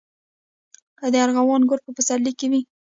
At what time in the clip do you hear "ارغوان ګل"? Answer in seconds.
1.25-1.79